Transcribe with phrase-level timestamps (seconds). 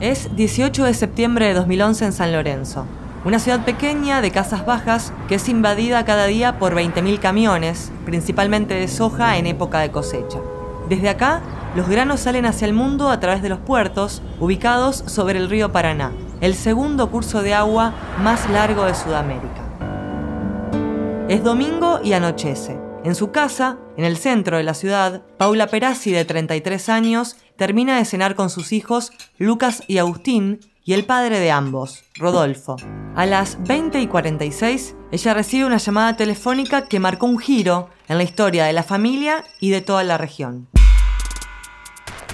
[0.00, 2.86] Es 18 de septiembre de 2011 en San Lorenzo,
[3.24, 8.74] una ciudad pequeña de casas bajas que es invadida cada día por 20.000 camiones, principalmente
[8.74, 10.38] de soja en época de cosecha.
[10.88, 11.40] Desde acá,
[11.74, 15.72] los granos salen hacia el mundo a través de los puertos ubicados sobre el río
[15.72, 17.92] Paraná, el segundo curso de agua
[18.22, 19.62] más largo de Sudamérica.
[21.28, 22.87] Es domingo y anochece.
[23.04, 27.96] En su casa, en el centro de la ciudad, Paula Perazzi, de 33 años, termina
[27.96, 32.76] de cenar con sus hijos Lucas y Agustín y el padre de ambos, Rodolfo.
[33.14, 38.18] A las 20 y 46, ella recibe una llamada telefónica que marcó un giro en
[38.18, 40.66] la historia de la familia y de toda la región.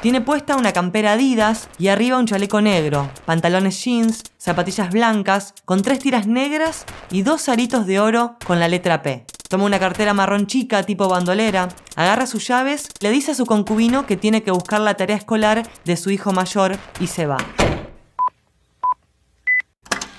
[0.00, 5.82] Tiene puesta una campera Adidas y arriba un chaleco negro, pantalones jeans, zapatillas blancas, con
[5.82, 9.26] tres tiras negras y dos aritos de oro con la letra P.
[9.48, 14.06] Toma una cartera marrón chica tipo bandolera, agarra sus llaves, le dice a su concubino
[14.06, 17.38] que tiene que buscar la tarea escolar de su hijo mayor y se va.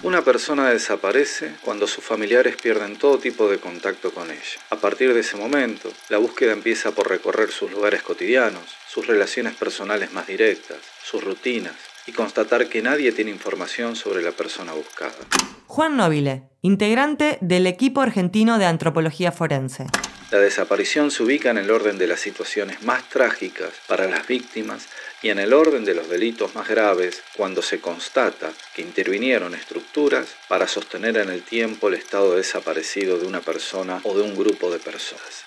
[0.03, 4.61] Una persona desaparece cuando sus familiares pierden todo tipo de contacto con ella.
[4.69, 9.55] A partir de ese momento, la búsqueda empieza por recorrer sus lugares cotidianos, sus relaciones
[9.55, 15.13] personales más directas, sus rutinas, y constatar que nadie tiene información sobre la persona buscada.
[15.77, 19.85] Juan Nobile, integrante del equipo argentino de antropología forense.
[20.31, 24.87] La desaparición se ubica en el orden de las situaciones más trágicas para las víctimas
[25.21, 30.25] y en el orden de los delitos más graves cuando se constata que intervinieron estructuras
[30.49, 34.71] para sostener en el tiempo el estado desaparecido de una persona o de un grupo
[34.71, 35.45] de personas.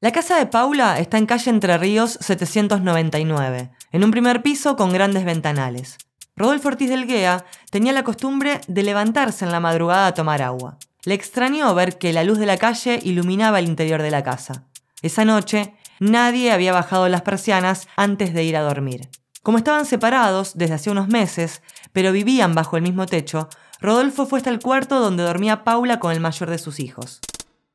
[0.00, 4.94] La casa de Paula está en calle Entre Ríos 799, en un primer piso con
[4.94, 5.98] grandes ventanales.
[6.36, 10.78] Rodolfo Ortiz del Guea tenía la costumbre de levantarse en la madrugada a tomar agua.
[11.04, 14.64] Le extrañó ver que la luz de la calle iluminaba el interior de la casa.
[15.02, 19.08] Esa noche, nadie había bajado las persianas antes de ir a dormir.
[19.42, 23.48] Como estaban separados desde hace unos meses, pero vivían bajo el mismo techo,
[23.80, 27.20] Rodolfo fue hasta el cuarto donde dormía Paula con el mayor de sus hijos.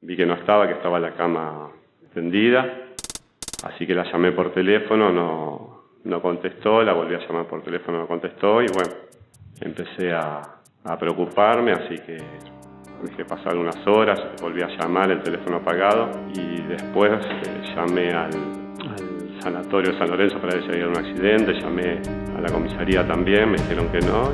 [0.02, 1.72] Vi que no estaba, que estaba la cama
[3.64, 5.67] así que la llamé por teléfono, no,
[6.08, 8.94] no contestó, la volví a llamar por teléfono, no contestó y bueno,
[9.62, 10.54] empecé a,
[10.98, 12.18] preocuparme, así que
[13.04, 18.32] dejé pasar unas horas, volví a llamar, el teléfono apagado y después eh, llamé al,
[18.80, 22.02] al, sanatorio de San Lorenzo para ver si había un accidente, llamé
[22.38, 24.32] a la comisaría también, me dijeron que no.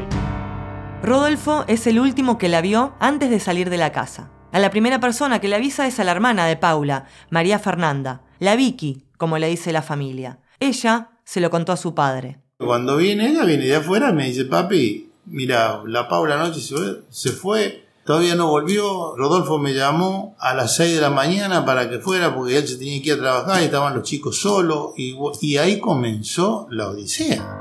[1.01, 4.29] Rodolfo es el último que la vio antes de salir de la casa.
[4.51, 8.21] A la primera persona que le avisa es a la hermana de Paula, María Fernanda,
[8.37, 10.37] la Vicky, como le dice la familia.
[10.59, 12.39] Ella se lo contó a su padre.
[12.57, 16.75] Cuando viene ella, viene de afuera y me dice, papi, mira, la Paula anoche se
[16.75, 21.65] fue, se fue, todavía no volvió, Rodolfo me llamó a las 6 de la mañana
[21.65, 24.39] para que fuera porque él se tenía que ir a trabajar y estaban los chicos
[24.39, 27.59] solos y, y ahí comenzó la odisea.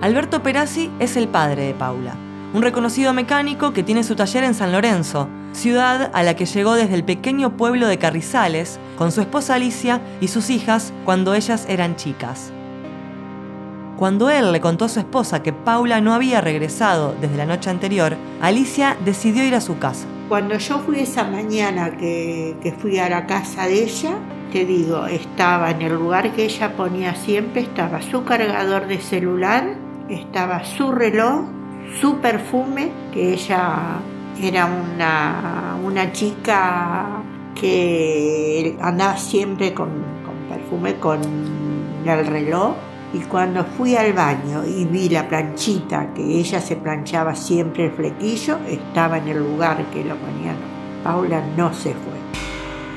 [0.00, 4.54] Alberto Perazzi es el padre de Paula un reconocido mecánico que tiene su taller en
[4.54, 9.22] San Lorenzo, ciudad a la que llegó desde el pequeño pueblo de Carrizales con su
[9.22, 12.52] esposa Alicia y sus hijas cuando ellas eran chicas.
[13.96, 17.70] Cuando él le contó a su esposa que Paula no había regresado desde la noche
[17.70, 20.06] anterior, Alicia decidió ir a su casa.
[20.28, 24.14] Cuando yo fui esa mañana que, fui a la casa de ella,
[24.50, 29.74] te digo, estaba en el lugar que ella ponía siempre, estaba su cargador de celular,
[30.08, 31.61] estaba su reloj
[32.00, 34.00] su perfume, que ella
[34.40, 37.22] era una, una chica
[37.54, 39.88] que andaba siempre con,
[40.24, 41.20] con perfume, con
[42.04, 42.74] el reloj.
[43.14, 47.92] Y cuando fui al baño y vi la planchita que ella se planchaba siempre el
[47.92, 50.56] flequillo, estaba en el lugar que lo ponían.
[51.04, 52.22] Paula no se fue.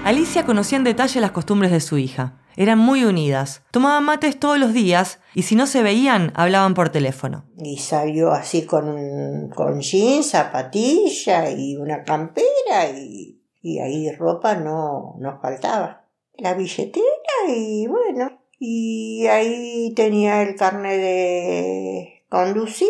[0.06, 2.33] Alicia conocía en detalle las costumbres de su hija.
[2.58, 3.64] Eran muy unidas.
[3.72, 7.46] Tomaban mates todos los días y si no se veían, hablaban por teléfono.
[7.58, 15.16] Y salió así con, con jeans, zapatilla y una campera y, y ahí ropa no
[15.20, 16.06] nos faltaba.
[16.38, 17.04] La billetera
[17.48, 22.90] y bueno, y ahí tenía el carnet de conducir.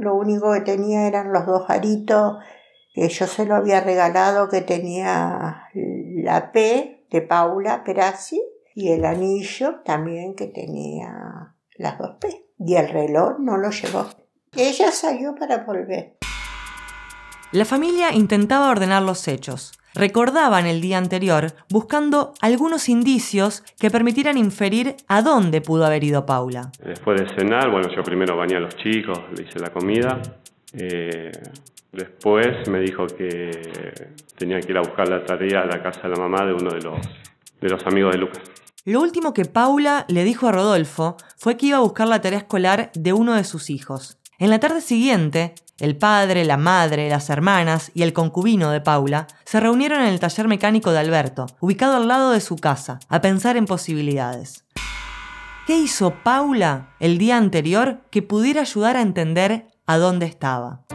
[0.00, 2.36] Lo único que tenía eran los dos aritos
[2.94, 8.40] que yo se lo había regalado que tenía la P de Paula Perazzi
[8.78, 12.28] y el anillo también que tenía las dos P.
[12.60, 14.06] Y el reloj no lo llevó.
[14.56, 16.14] Ella salió para volver.
[17.50, 19.72] La familia intentaba ordenar los hechos.
[19.94, 26.24] Recordaban el día anterior buscando algunos indicios que permitieran inferir a dónde pudo haber ido
[26.24, 26.70] Paula.
[26.80, 30.22] Después de cenar, bueno, yo primero bañé a los chicos, le hice la comida.
[30.72, 31.32] Eh,
[31.90, 33.50] después me dijo que
[34.36, 36.70] tenía que ir a buscar la tarea a la casa de la mamá de uno
[36.70, 37.00] de los,
[37.60, 38.58] de los amigos de Lucas.
[38.88, 42.38] Lo último que Paula le dijo a Rodolfo fue que iba a buscar la tarea
[42.38, 44.16] escolar de uno de sus hijos.
[44.38, 49.26] En la tarde siguiente, el padre, la madre, las hermanas y el concubino de Paula
[49.44, 53.20] se reunieron en el taller mecánico de Alberto, ubicado al lado de su casa, a
[53.20, 54.64] pensar en posibilidades.
[55.66, 60.86] ¿Qué hizo Paula el día anterior que pudiera ayudar a entender a dónde estaba?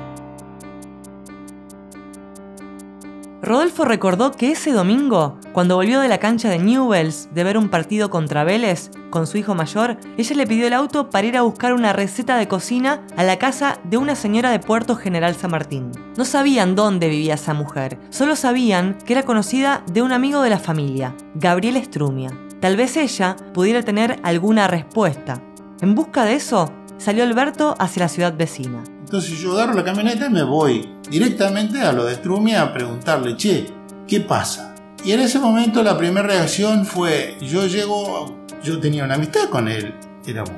[3.44, 7.68] Rodolfo recordó que ese domingo, cuando volvió de la cancha de Newells de ver un
[7.68, 11.42] partido contra Vélez con su hijo mayor, ella le pidió el auto para ir a
[11.42, 15.52] buscar una receta de cocina a la casa de una señora de Puerto General San
[15.52, 15.92] Martín.
[16.16, 20.50] No sabían dónde vivía esa mujer, solo sabían que era conocida de un amigo de
[20.50, 22.30] la familia, Gabriel Estrumia.
[22.62, 25.42] Tal vez ella pudiera tener alguna respuesta.
[25.82, 28.86] En busca de eso, salió Alberto hacia la ciudad vecina.
[29.02, 33.36] Entonces yo agarro la camioneta y me voy directamente a lo de Strumia a preguntarle,
[33.38, 33.68] che,
[34.08, 34.76] ¿qué pasa?
[35.04, 39.68] Y en ese momento la primera reacción fue, yo llego, yo tenía una amistad con
[39.68, 39.94] él,
[40.26, 40.54] éramos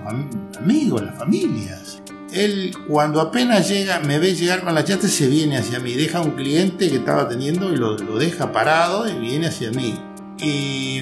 [0.59, 2.01] amigos, las familias.
[2.31, 6.21] Él cuando apenas llega, me ve llegar con la chata, se viene hacia mí, deja
[6.21, 9.95] un cliente que estaba teniendo y lo, lo deja parado y viene hacia mí.
[10.37, 11.01] Y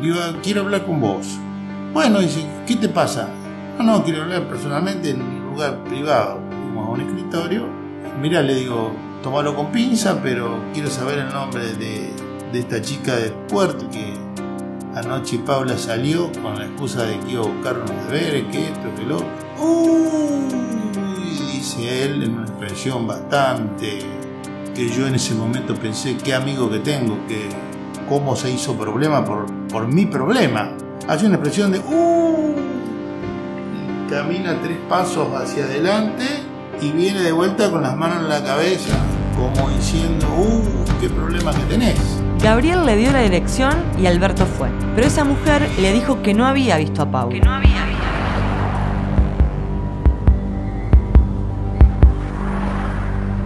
[0.00, 1.26] digo, quiero hablar con vos.
[1.92, 3.28] Bueno, dice, ¿qué te pasa?
[3.78, 6.40] No, no, quiero hablar personalmente en un lugar privado
[6.76, 7.77] a un escritorio.
[8.20, 8.90] Mira, le digo,
[9.22, 12.10] tomalo con pinza, pero quiero saber el nombre de,
[12.52, 14.14] esta chica del puerto que
[14.96, 18.92] anoche Paula salió con la excusa de que iba a buscar unos deberes, que esto,
[18.96, 19.18] que lo.
[19.64, 20.48] Uy,
[21.52, 24.00] dice él en una expresión bastante
[24.74, 27.48] que yo en ese momento pensé, qué amigo que tengo, que
[28.08, 30.72] cómo se hizo problema por, por mi problema.
[31.06, 32.54] Hace una expresión de uh,
[34.10, 36.47] camina tres pasos hacia adelante
[36.80, 38.96] y viene de vuelta con las manos en la cabeza,
[39.36, 41.98] como diciendo, ¡uh, qué problema que tenés!
[42.42, 44.68] Gabriel le dio la dirección y Alberto fue.
[44.94, 47.34] Pero esa mujer le dijo que no había visto a Paula.
[47.34, 48.04] Que no había visto.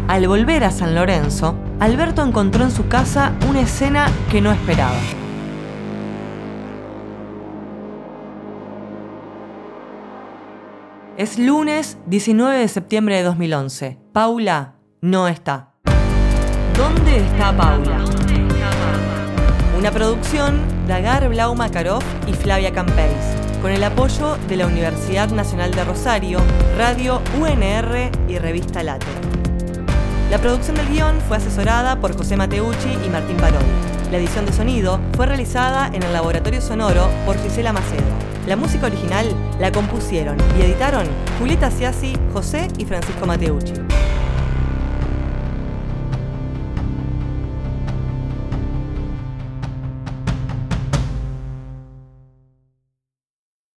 [0.09, 4.99] Al volver a San Lorenzo, Alberto encontró en su casa una escena que no esperaba.
[11.19, 13.99] Es lunes 19 de septiembre de 2011.
[14.15, 15.75] Paula no está.
[16.75, 18.03] ¿Dónde está Paula?
[19.79, 25.29] Una producción de Agar Blau Makarov y Flavia Campeis, con el apoyo de la Universidad
[25.29, 26.39] Nacional de Rosario,
[26.79, 29.07] Radio UNR y Revista Late.
[30.31, 33.65] La producción del guion fue asesorada por José Mateucci y Martín Barón.
[34.11, 38.32] La edición de sonido fue realizada en el laboratorio sonoro por Gisela Macedo.
[38.47, 39.27] La música original
[39.61, 41.07] la compusieron y editaron
[41.39, 43.75] Julieta Siasi, José y Francisco Mateucci.